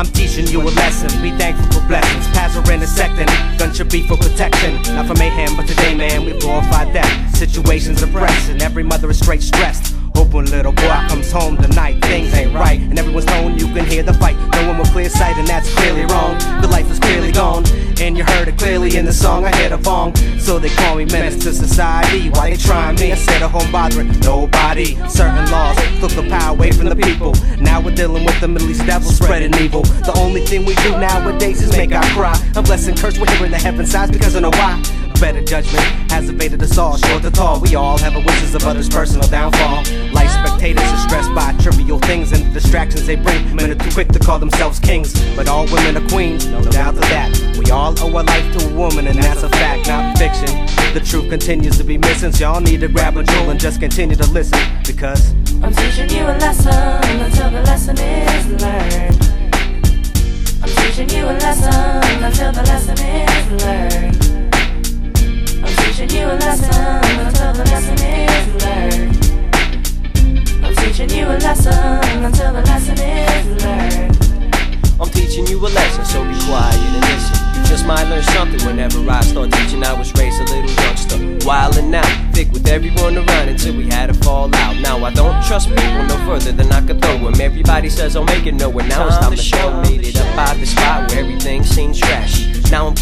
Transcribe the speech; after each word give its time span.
I'm 0.00 0.06
teaching 0.06 0.46
you 0.46 0.62
a 0.62 0.72
lesson. 0.80 1.10
Be 1.20 1.30
thankful 1.32 1.78
for 1.78 1.86
blessings. 1.86 2.26
Paths 2.28 2.56
are 2.56 2.72
intersecting. 2.72 3.26
Gun 3.58 3.70
should 3.74 3.90
be 3.90 4.00
for 4.08 4.16
protection. 4.16 4.80
Not 4.94 5.06
for 5.06 5.14
mayhem, 5.16 5.54
but 5.58 5.68
today, 5.68 5.94
man, 5.94 6.24
we 6.24 6.32
glorify 6.38 6.90
death. 6.90 7.36
Situations 7.36 8.02
oppressing. 8.02 8.62
Every 8.62 8.82
mother 8.82 9.10
is 9.10 9.18
straight 9.18 9.42
stressed. 9.42 9.94
Hoping 10.14 10.46
little 10.46 10.72
boy 10.72 10.88
comes 11.10 11.30
home 11.30 11.58
tonight. 11.58 12.00
Things 12.00 12.32
ain't 12.32 12.54
right. 12.54 12.80
And 12.80 12.98
everyone's 12.98 13.26
tone, 13.26 13.58
you 13.58 13.66
can 13.74 13.84
hear 13.84 14.02
the 14.02 14.14
fight. 14.14 14.38
No 14.52 14.68
one 14.68 14.78
with 14.78 14.90
clear 14.90 15.10
sight, 15.10 15.36
and 15.36 15.46
that's 15.46 15.70
clearly 15.74 16.06
wrong. 16.06 16.38
The 16.62 16.68
life 16.68 16.90
is 16.90 16.98
clearly 16.98 17.30
gone. 17.30 17.66
And 18.00 18.16
you 18.16 18.24
heard 18.24 18.48
it 18.48 18.56
clearly 18.56 18.96
in 18.96 19.04
the 19.04 19.12
song. 19.12 19.44
I 19.44 19.54
hit 19.54 19.70
a 19.70 19.76
vong. 19.76 20.16
So 20.40 20.58
they 20.58 20.70
call 20.70 20.96
me 20.96 21.04
menace 21.04 21.36
to 21.44 21.52
society. 21.52 22.30
Why 22.30 22.48
they 22.48 22.56
trying 22.56 22.96
me? 22.96 23.12
I 23.12 23.16
said 23.16 23.42
a 23.42 23.48
home 23.48 23.70
bothering 23.70 24.18
nobody. 24.20 24.96
Certain 25.10 25.50
laws 25.50 25.69
took 26.00 26.12
the 26.12 26.28
power 26.30 26.52
away 26.52 26.70
from 26.70 26.88
the 26.88 26.96
people. 26.96 27.34
Now 27.60 27.80
we're 27.80 27.94
dealing 27.94 28.24
with 28.24 28.40
the 28.40 28.48
Middle 28.48 28.70
East 28.70 28.86
devil 28.86 29.10
spreading 29.10 29.54
evil. 29.60 29.82
The 29.82 30.14
only 30.16 30.40
thing 30.40 30.64
we 30.64 30.74
do 30.76 30.92
nowadays 30.92 31.60
is 31.62 31.76
make 31.76 31.92
our 31.92 32.04
cry. 32.16 32.34
I'm 32.56 32.64
blessed 32.64 32.88
and 32.88 32.98
cursed, 32.98 33.20
we're 33.20 33.30
hearing 33.36 33.50
the 33.50 33.58
heaven 33.58 33.84
sighs 33.86 34.10
because 34.10 34.34
I 34.34 34.40
know 34.40 34.50
why. 34.50 34.99
Better 35.20 35.42
judgment 35.42 35.84
has 36.10 36.30
evaded 36.30 36.62
us 36.62 36.78
all, 36.78 36.96
short 36.96 37.22
to 37.22 37.30
tall. 37.30 37.60
We 37.60 37.74
all 37.74 37.98
have 37.98 38.16
a 38.16 38.20
wishes 38.20 38.54
of 38.54 38.64
others' 38.64 38.88
personal 38.88 39.28
downfall. 39.28 39.84
Life 40.14 40.30
spectators 40.30 40.82
are 40.82 40.96
stressed 40.96 41.34
by 41.34 41.52
trivial 41.60 41.98
things 41.98 42.32
and 42.32 42.46
the 42.46 42.58
distractions 42.58 43.06
they 43.06 43.16
bring. 43.16 43.54
Men 43.54 43.70
are 43.70 43.74
too 43.74 43.90
quick 43.90 44.08
to 44.08 44.18
call 44.18 44.38
themselves 44.38 44.78
kings, 44.80 45.12
but 45.36 45.46
all 45.46 45.66
women 45.66 45.98
are 45.98 46.08
queens, 46.08 46.46
no 46.46 46.62
doubt 46.62 46.94
of 46.94 47.02
that. 47.02 47.38
We 47.58 47.70
all 47.70 47.94
owe 48.00 48.16
our 48.16 48.24
life 48.24 48.58
to 48.58 48.70
a 48.70 48.74
woman, 48.74 49.06
and 49.08 49.18
that's 49.18 49.42
a 49.42 49.50
fact, 49.50 49.88
not 49.88 50.16
fiction. 50.16 50.48
The 50.94 51.00
truth 51.04 51.28
continues 51.28 51.76
to 51.76 51.84
be 51.84 51.98
missing, 51.98 52.32
so 52.32 52.52
y'all 52.52 52.60
need 52.62 52.80
to 52.80 52.88
grab 52.88 53.18
a 53.18 53.22
jewel 53.22 53.50
and 53.50 53.60
just 53.60 53.78
continue 53.78 54.16
to 54.16 54.26
listen. 54.30 54.58
Because 54.86 55.32
I'm 55.62 55.74
teaching 55.74 56.08
you 56.08 56.22
a 56.22 56.32
lesson 56.40 56.72
until 57.20 57.50
the 57.50 57.62
lesson 57.64 57.98
is 57.98 58.62
learned. 58.62 59.20
I'm 60.62 60.70
teaching 60.70 61.10
you 61.10 61.26
a 61.26 61.36
lesson 61.36 62.09
lesson 71.50 72.24
until 72.24 72.52
the 72.52 72.62
lesson 72.62 72.94
is 72.94 73.64
learned. 73.64 74.16
I'm 75.00 75.08
teaching 75.10 75.48
you 75.48 75.58
a 75.58 75.66
lesson, 75.66 76.04
so 76.04 76.22
be 76.22 76.38
quiet 76.46 76.78
and 76.78 77.02
listen. 77.10 77.34
You 77.56 77.62
just 77.66 77.84
might 77.86 78.04
learn 78.04 78.22
something 78.22 78.64
whenever 78.64 78.98
I 79.10 79.20
start 79.22 79.50
teaching. 79.50 79.82
I 79.82 79.92
was 79.98 80.14
raised 80.14 80.40
a 80.40 80.44
little 80.44 80.70
youngster, 80.70 81.18
wild 81.44 81.76
and 81.76 81.92
out, 81.92 82.06
thick 82.32 82.52
with 82.52 82.68
everyone 82.68 83.16
around 83.16 83.48
until 83.48 83.76
we 83.76 83.88
had 83.88 84.10
a 84.10 84.14
fall 84.14 84.54
out. 84.54 84.76
Now 84.80 85.04
I 85.04 85.12
don't 85.12 85.42
trust 85.44 85.70
people 85.70 86.04
no 86.06 86.16
further 86.24 86.52
than 86.52 86.70
I 86.70 86.86
could 86.86 87.02
throw 87.02 87.18
them. 87.18 87.40
Everybody 87.40 87.90
says 87.90 88.14
I'll 88.14 88.22
make 88.22 88.46
it 88.46 88.54
nowhere. 88.54 88.86
Now 88.86 89.08
it's 89.08 89.18
time 89.18 89.34
to 89.34 89.36
show. 89.36 89.82
Made 89.82 89.89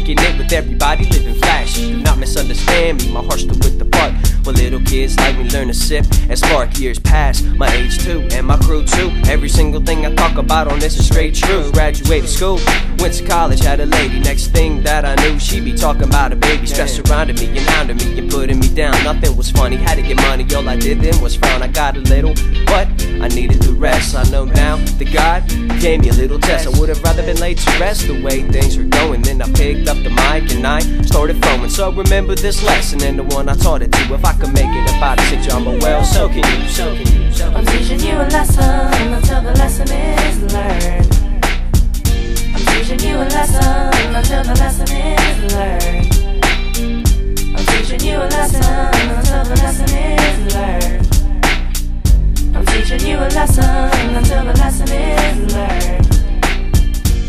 kicking 0.00 0.24
it 0.24 0.38
with 0.38 0.52
everybody 0.52 1.04
living 1.06 1.34
flashy. 1.34 1.92
Do 1.92 2.02
not 2.02 2.18
misunderstand 2.18 3.02
me, 3.02 3.12
my 3.12 3.20
heart's 3.20 3.42
still 3.42 3.58
with 3.58 3.78
the 3.78 3.84
part. 3.84 4.12
Well, 4.44 4.54
little 4.54 4.80
kids 4.80 5.16
like 5.18 5.36
me 5.36 5.48
learn 5.50 5.68
to 5.68 5.74
sip 5.74 6.06
and 6.28 6.38
spark 6.38 6.78
years 6.78 6.98
pass. 6.98 7.42
my 7.42 7.68
age 7.74 7.98
too, 7.98 8.26
and 8.32 8.46
my 8.46 8.56
crew 8.58 8.84
too. 8.84 9.10
Every 9.26 9.48
single 9.48 9.80
thing 9.80 10.06
I 10.06 10.14
talk 10.14 10.38
about 10.38 10.68
on 10.68 10.78
this 10.78 10.98
is 10.98 11.06
straight 11.06 11.34
true. 11.34 11.70
Graduated 11.72 12.30
school, 12.30 12.58
went 12.98 13.14
to 13.14 13.26
college, 13.26 13.60
had 13.60 13.80
a 13.80 13.86
lady. 13.86 14.20
Next 14.20 14.48
thing 14.48 14.82
that 14.82 15.04
I 15.04 15.14
knew, 15.22 15.38
she 15.50 15.60
be 15.60 15.72
talking 15.72 16.04
about 16.04 16.32
a 16.32 16.36
baby. 16.36 16.64
Stress 16.64 16.94
surrounded 16.94 17.40
me 17.40 17.48
and 17.48 17.58
hounded 17.70 17.96
me 17.96 18.16
and 18.18 18.30
putting 18.30 18.60
me 18.60 18.68
down. 18.68 18.92
Nothing 19.02 19.36
was 19.36 19.50
funny, 19.50 19.76
had 19.76 19.96
to 19.96 20.02
get 20.02 20.16
money. 20.16 20.46
All 20.54 20.68
I 20.68 20.76
did 20.76 21.00
then 21.00 21.20
was 21.20 21.34
frown. 21.34 21.60
I 21.60 21.66
got 21.66 21.96
a 21.96 22.00
little, 22.00 22.34
but 22.66 22.86
I 23.20 23.26
needed 23.28 23.60
the 23.62 23.72
rest. 23.72 24.14
I 24.14 24.22
know 24.30 24.44
now 24.44 24.76
that 24.76 25.12
God 25.12 25.48
gave 25.80 26.02
me 26.02 26.10
a 26.10 26.12
little 26.12 26.38
test. 26.38 26.68
I 26.68 26.78
would 26.78 26.88
have 26.88 27.02
rather 27.02 27.22
been 27.22 27.40
laid 27.40 27.58
to 27.58 27.80
rest 27.80 28.06
the 28.06 28.22
way 28.22 28.42
things 28.42 28.78
were 28.78 28.84
going. 28.84 29.22
Then 29.22 29.42
I 29.42 29.50
picked 29.52 29.88
up 29.88 29.96
the 30.04 30.10
mic 30.10 30.52
and 30.54 30.64
I 30.64 30.80
started 31.02 31.42
flowing. 31.42 31.68
So 31.68 31.90
remember 31.90 32.36
this 32.36 32.62
lesson 32.62 33.02
and 33.02 33.18
the 33.18 33.24
one 33.34 33.48
I 33.48 33.54
taught 33.56 33.82
it 33.82 33.90
to. 33.90 34.14
If 34.14 34.24
I 34.24 34.34
could 34.34 34.52
make 34.54 34.70
it 34.70 34.96
about 34.96 35.18
a 35.18 35.22
cinch, 35.22 35.52
I'm 35.52 35.66
a 35.66 35.76
well. 35.78 36.04
So 36.04 36.28
can 36.28 36.44
you, 36.62 36.68
so 36.68 36.94
can 36.94 37.06
you, 37.12 37.32
so 37.32 37.50
I'm 37.50 37.66
teaching 37.66 38.00
you 38.00 38.14
a 38.14 38.26
lesson 38.30 39.12
until 39.18 39.42
the 39.42 39.52
lesson 39.54 39.90
is 39.90 40.52
learned. 40.52 41.10
I'm 42.54 42.66
teaching 42.66 43.00
you 43.08 43.16
a 43.16 43.26
lesson 43.34 43.69
until 44.20 44.44
the 44.44 44.54
lesson 44.60 44.86
is 44.92 45.54
learned. 45.54 46.12
I'm 47.56 47.64
teaching 47.72 48.00
you 48.06 48.16
a 48.18 48.28
lesson 48.28 48.62
until 49.16 49.44
the 49.44 49.54
lesson 49.62 49.88
is 49.96 50.54
learned. 50.54 51.06
I'm 52.54 52.66
teaching 52.66 53.08
you 53.08 53.16
a 53.16 53.28
lesson 53.32 53.64
until 54.14 54.44
the 54.44 54.52
lesson 54.58 54.88
is 54.92 55.54
learned. 55.54 56.06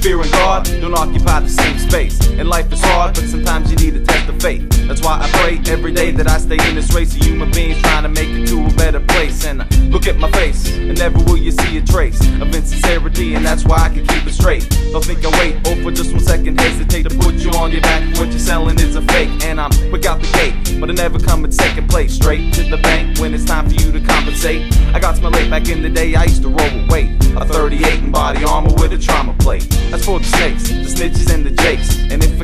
Fear 0.00 0.20
and 0.20 0.30
God 0.30 0.64
don't 0.80 0.94
occupy 0.94 1.40
the 1.40 1.48
same 1.48 1.78
space. 1.78 2.20
And 2.28 2.48
life 2.48 2.72
is 2.72 2.80
hard, 2.80 3.16
but 3.16 3.24
sometimes 3.24 3.68
you 3.70 3.76
need 3.84 4.00
a 4.00 4.04
test 4.04 4.28
of 4.28 4.40
faith. 4.40 4.75
Why 5.06 5.20
I 5.22 5.28
pray 5.38 5.72
every 5.72 5.92
day 5.92 6.10
that 6.10 6.26
I 6.26 6.38
stay 6.38 6.58
in 6.68 6.74
this 6.74 6.92
race 6.92 7.14
of 7.14 7.22
human 7.22 7.52
beings 7.52 7.80
trying 7.80 8.02
to 8.02 8.08
make 8.08 8.28
it 8.28 8.48
to 8.48 8.66
a 8.66 8.70
better 8.74 8.98
place. 8.98 9.46
And 9.46 9.62
I 9.62 9.66
look 9.86 10.08
at 10.08 10.16
my 10.16 10.28
face, 10.32 10.66
and 10.74 10.98
never 10.98 11.16
will 11.22 11.36
you 11.36 11.52
see 11.52 11.78
a 11.78 11.80
trace 11.80 12.20
of 12.42 12.52
insincerity, 12.52 13.36
and 13.36 13.46
that's 13.46 13.64
why 13.64 13.76
I 13.76 13.88
can 13.88 14.04
keep 14.04 14.26
it 14.26 14.32
straight. 14.32 14.68
Don't 14.90 15.04
think 15.04 15.24
I 15.24 15.30
wait, 15.38 15.60
oh, 15.64 15.80
for 15.84 15.92
just 15.92 16.10
one 16.10 16.24
second, 16.24 16.58
hesitate 16.58 17.08
to 17.08 17.16
put 17.18 17.34
you 17.34 17.50
on 17.50 17.70
your 17.70 17.82
back. 17.82 18.02
What 18.18 18.30
you're 18.30 18.40
selling 18.40 18.80
is 18.80 18.96
a 18.96 19.02
fake, 19.02 19.44
and 19.44 19.60
I'm 19.60 19.70
quick 19.90 20.06
out 20.06 20.20
the 20.20 20.26
gate, 20.32 20.80
but 20.80 20.90
I 20.90 20.92
never 20.92 21.20
come 21.20 21.44
in 21.44 21.52
second 21.52 21.88
place. 21.88 22.12
Straight 22.12 22.52
to 22.54 22.64
the 22.64 22.78
bank 22.78 23.20
when 23.20 23.32
it's 23.32 23.44
time 23.44 23.68
for 23.68 23.76
you 23.76 23.92
to 23.92 24.00
compensate. 24.00 24.76
I 24.92 24.98
got 24.98 25.22
my 25.22 25.28
late 25.28 25.48
back 25.48 25.68
in 25.68 25.82
the 25.82 25.88
day, 25.88 26.16
I 26.16 26.24
used 26.24 26.42
to 26.42 26.48
roll 26.48 26.74
with 26.74 26.90
weight. 26.90 27.12
A 27.36 27.44
38 27.44 28.02
in 28.02 28.10
body 28.10 28.42
armor 28.44 28.72
with 28.74 28.92
a 28.92 28.98
trauma 28.98 29.34
plate. 29.34 29.68
That's 29.90 30.04
for 30.04 30.18
the 30.18 30.24
snakes, 30.24 30.68
the 30.68 30.88
snitches, 30.88 31.32
and 31.32 31.46
the 31.46 31.50
jakes. 31.50 31.96
And 32.10 32.24
if 32.24 32.35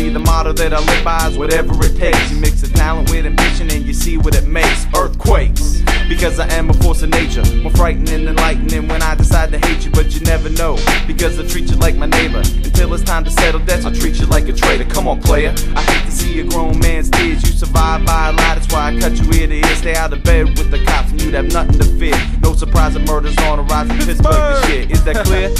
See, 0.00 0.08
the 0.08 0.18
motto 0.18 0.54
that 0.54 0.72
I 0.72 0.80
live 0.80 1.04
by 1.04 1.28
is 1.28 1.36
whatever 1.36 1.74
it 1.84 1.94
takes. 1.94 2.30
You 2.30 2.38
mix 2.38 2.62
the 2.62 2.68
talent 2.68 3.10
with 3.10 3.26
ambition, 3.26 3.70
and 3.70 3.84
you 3.84 3.92
see 3.92 4.16
what 4.16 4.34
it 4.34 4.46
makes. 4.46 4.86
Earthquakes. 4.96 5.82
Because 6.08 6.40
I 6.40 6.48
am 6.54 6.70
a 6.70 6.72
force 6.72 7.02
of 7.02 7.10
nature, 7.10 7.44
more 7.56 7.70
frightening 7.72 8.24
than 8.24 8.34
lightning 8.36 8.88
when 8.88 9.02
I 9.02 9.14
decide 9.14 9.52
to 9.52 9.58
hate 9.58 9.84
you, 9.84 9.90
but 9.90 10.14
you 10.14 10.20
never 10.20 10.48
know. 10.48 10.78
Because 11.06 11.38
I 11.38 11.46
treat 11.46 11.70
you 11.70 11.76
like 11.76 11.96
my 11.96 12.06
neighbor. 12.06 12.38
Until 12.38 12.94
it's 12.94 13.02
time 13.02 13.24
to 13.24 13.30
settle 13.30 13.60
debts, 13.60 13.84
I 13.84 13.92
treat 13.92 14.18
you 14.18 14.24
like 14.24 14.48
a 14.48 14.54
traitor. 14.54 14.86
Come 14.86 15.06
on, 15.06 15.20
player. 15.20 15.54
I 15.76 15.82
hate 15.82 16.06
to 16.06 16.10
see 16.10 16.40
a 16.40 16.44
grown 16.44 16.78
man's 16.78 17.10
tears. 17.10 17.42
You 17.44 17.52
survive 17.52 18.06
by 18.06 18.30
a 18.30 18.32
lie, 18.32 18.54
that's 18.54 18.72
why 18.72 18.94
I 18.94 18.98
cut 18.98 19.12
you 19.20 19.30
ear 19.38 19.48
to 19.48 19.54
ear. 19.54 19.76
Stay 19.76 19.94
out 19.96 20.14
of 20.14 20.24
bed 20.24 20.46
with 20.56 20.70
the 20.70 20.82
cops, 20.82 21.10
and 21.10 21.20
you'd 21.20 21.34
have 21.34 21.52
nothing 21.52 21.78
to 21.78 21.84
fear. 21.98 22.16
No 22.40 22.54
surprise 22.54 22.94
that 22.94 23.06
murders 23.06 23.36
on 23.40 23.58
the 23.58 23.64
rise 23.64 23.90
in 23.90 23.98
Pittsburgh 23.98 24.66
year. 24.70 24.86
Is 24.88 25.04
that 25.04 25.26
clear? 25.26 25.50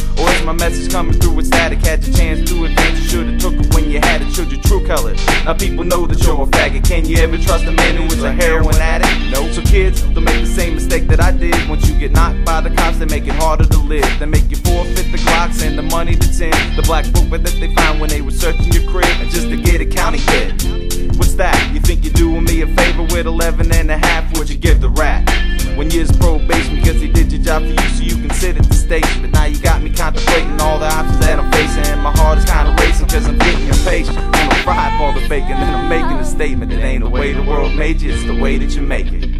My 0.50 0.56
message 0.56 0.90
coming 0.90 1.14
through 1.14 1.34
with 1.34 1.46
static? 1.46 1.78
Had 1.78 2.04
your 2.04 2.16
chance 2.16 2.50
to 2.50 2.64
advance, 2.64 2.98
you 2.98 3.08
should've 3.08 3.38
took 3.38 3.54
it 3.54 3.72
when 3.72 3.88
you 3.88 4.00
had 4.00 4.20
it. 4.20 4.34
Showed 4.34 4.50
your 4.50 4.60
true 4.62 4.84
colors. 4.84 5.24
Now 5.44 5.54
people 5.54 5.84
know 5.84 6.08
that 6.08 6.20
you're 6.24 6.42
a 6.42 6.44
faggot. 6.44 6.84
Can 6.84 7.06
you 7.06 7.18
ever 7.18 7.38
trust 7.38 7.66
a 7.66 7.70
man 7.70 7.94
who 7.94 8.06
is 8.06 8.24
a 8.24 8.32
heroin 8.32 8.74
addict? 8.74 9.30
No. 9.30 9.48
So 9.52 9.62
kids, 9.62 10.02
don't 10.02 10.24
make 10.24 10.40
the 10.40 10.50
same 10.50 10.74
mistake 10.74 11.06
that 11.06 11.20
I 11.20 11.30
did. 11.30 11.54
Once 11.68 11.88
you 11.88 11.96
get 11.96 12.10
knocked 12.10 12.44
by 12.44 12.60
the 12.62 12.70
cops, 12.70 12.98
they 12.98 13.04
make 13.04 13.28
it 13.28 13.34
harder 13.34 13.64
to 13.64 13.78
live. 13.78 14.04
They 14.18 14.26
make 14.26 14.50
you 14.50 14.56
forfeit 14.56 15.12
the 15.12 15.18
Glocks 15.18 15.64
and 15.64 15.78
the 15.78 15.82
money 15.82 16.16
that's 16.16 16.40
in 16.40 16.50
the 16.74 16.82
black 16.82 17.04
book 17.12 17.30
that 17.30 17.44
they 17.44 17.72
found 17.76 18.00
when 18.00 18.10
they 18.10 18.20
were 18.20 18.32
searching 18.32 18.72
your 18.72 18.90
crib, 18.90 19.06
and 19.22 19.30
just 19.30 19.50
to 19.50 19.56
get 19.56 19.80
a 19.80 19.86
county 19.86 20.18
bid. 20.26 21.16
What's 21.16 21.34
that? 21.34 21.70
You 21.72 21.78
think 21.78 22.02
you're 22.02 22.14
doing 22.14 22.42
me 22.42 22.62
a 22.62 22.66
favor 22.66 23.02
with 23.02 23.26
11 23.26 23.70
and 23.70 23.88
a 23.88 23.98
half? 23.98 24.36
Would 24.36 24.50
you 24.50 24.58
give 24.58 24.80
the 24.80 24.88
rat? 24.88 25.30
When 25.76 25.92
years 25.92 26.10
probation 26.10 26.74
because 26.74 27.00
he 27.00 27.06
did 27.06 27.30
your 27.30 27.40
job 27.40 27.62
for 27.62 27.68
you 27.68 27.88
so 27.94 28.02
you 28.02 28.16
can 28.16 28.30
But 28.90 29.30
now 29.30 29.44
you 29.44 29.56
got 29.60 29.80
me 29.82 29.90
contemplating 29.90 30.60
all 30.60 30.80
the 30.80 30.86
options 30.86 31.20
that 31.20 31.38
I'm 31.38 31.48
facing. 31.52 31.84
And 31.92 32.02
my 32.02 32.10
heart 32.10 32.38
is 32.38 32.44
kinda 32.44 32.74
racing 32.80 33.06
cause 33.06 33.24
I'm 33.24 33.38
getting 33.38 33.68
impatient. 33.68 34.18
And 34.18 34.34
I'm 34.34 34.64
fried 34.64 34.98
for 34.98 35.20
the 35.20 35.28
bacon, 35.28 35.52
and 35.52 35.76
I'm 35.76 35.88
making 35.88 36.18
a 36.18 36.24
statement 36.24 36.72
that 36.72 36.82
ain't 36.82 37.04
the 37.04 37.08
way 37.08 37.32
the 37.32 37.42
world 37.42 37.72
made 37.76 38.00
you, 38.00 38.12
it's 38.12 38.24
the 38.24 38.34
way 38.34 38.58
that 38.58 38.74
you 38.74 38.82
make 38.82 39.06
it. 39.12 39.39